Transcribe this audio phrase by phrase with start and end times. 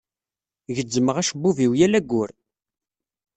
[0.75, 2.29] Gezzmeɣ acebbub-iw yal ayyur.